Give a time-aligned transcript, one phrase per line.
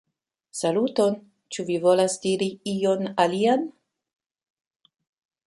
[0.59, 1.17] Saluton!
[1.57, 3.69] Ĉu vi volas diri ion alian?